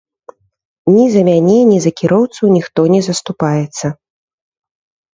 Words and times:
Ні 0.95 1.03
за 1.17 1.21
мяне, 1.27 1.59
ні 1.71 1.77
за 1.85 1.91
кіроўцу 2.03 2.43
ніхто 2.57 2.81
не 2.97 3.01
заступаецца. 3.11 3.97